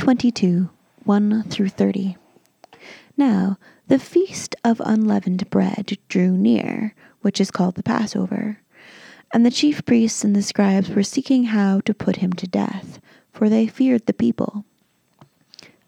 [0.00, 0.70] 22
[1.04, 2.16] 1 through 30.
[3.18, 8.60] Now, the feast of unleavened bread drew near, which is called the Passover.
[9.34, 12.98] And the chief priests and the scribes were seeking how to put him to death,
[13.30, 14.64] for they feared the people.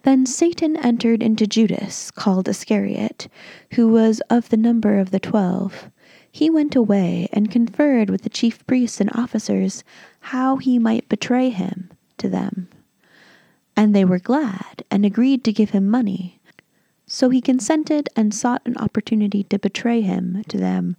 [0.03, 3.29] Then Satan entered into Judas, called Iscariot,
[3.77, 5.91] who was of the number of the twelve.
[6.31, 9.83] He went away and conferred with the chief priests and officers
[10.21, 12.69] how he might betray him to them.
[13.77, 16.41] And they were glad and agreed to give him money.
[17.07, 20.97] So he consented and sought an opportunity to betray him to them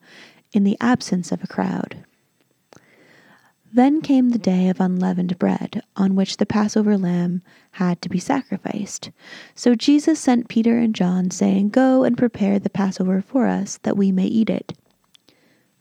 [0.51, 2.03] in the absence of a crowd.
[3.75, 7.41] Then came the day of unleavened bread, on which the Passover lamb
[7.71, 9.09] had to be sacrificed.
[9.55, 13.97] So Jesus sent Peter and John, saying, Go and prepare the Passover for us, that
[13.97, 14.73] we may eat it.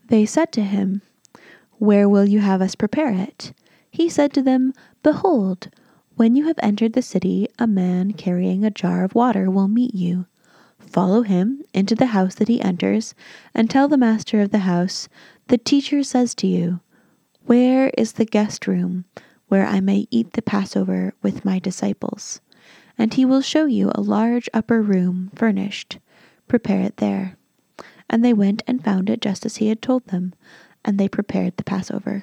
[0.08, 1.02] They said to him,
[1.78, 3.52] Where will you have us prepare it?
[3.90, 4.72] He said to them,
[5.02, 5.68] Behold,
[6.22, 9.92] when you have entered the city, a man carrying a jar of water will meet
[9.92, 10.24] you.
[10.78, 13.12] Follow him into the house that he enters,
[13.52, 15.08] and tell the master of the house,
[15.48, 16.78] The teacher says to you,
[17.46, 19.04] Where is the guest room
[19.48, 22.40] where I may eat the Passover with my disciples?
[22.96, 25.98] And he will show you a large upper room furnished.
[26.46, 27.36] Prepare it there.
[28.08, 30.34] And they went and found it just as he had told them,
[30.84, 32.22] and they prepared the Passover.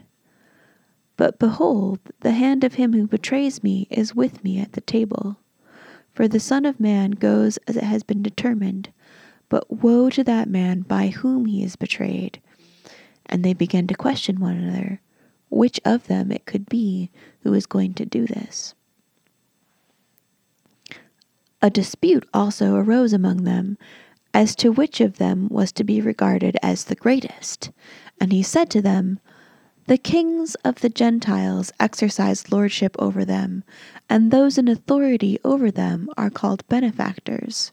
[1.21, 5.37] But behold, the hand of him who betrays me is with me at the table.
[6.11, 8.91] For the Son of Man goes as it has been determined,
[9.47, 12.41] but woe to that man by whom he is betrayed.
[13.27, 14.99] And they began to question one another
[15.49, 17.11] which of them it could be
[17.41, 18.73] who was going to do this.
[21.61, 23.77] A dispute also arose among them
[24.33, 27.69] as to which of them was to be regarded as the greatest.
[28.19, 29.19] And he said to them,
[29.87, 33.63] the kings of the Gentiles exercise lordship over them,
[34.09, 37.71] and those in authority over them are called benefactors.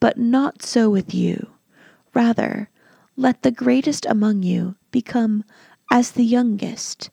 [0.00, 1.50] But not so with you.
[2.14, 2.68] Rather,
[3.16, 5.44] let the greatest among you become
[5.90, 7.10] as the youngest,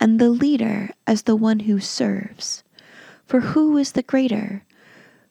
[0.00, 2.64] and the leader as the one who serves.
[3.26, 4.64] For who is the greater?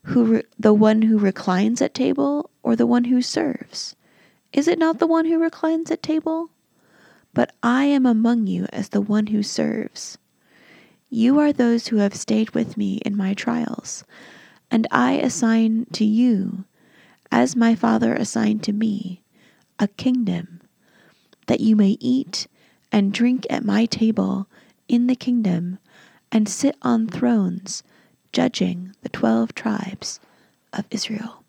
[0.03, 3.95] Who re- the one who reclines at table or the one who serves?
[4.53, 6.49] Is it not the one who reclines at table?
[7.35, 10.17] But I am among you as the one who serves.
[11.09, 14.03] You are those who have stayed with me in my trials,
[14.71, 16.63] and I assign to you,
[17.31, 19.21] as my Father assigned to me,
[19.77, 20.61] a kingdom,
[21.45, 22.47] that you may eat
[22.91, 24.47] and drink at my table
[24.87, 25.77] in the kingdom,
[26.31, 27.83] and sit on thrones,
[28.31, 30.19] judging the twelve tribes
[30.73, 31.44] of Israel.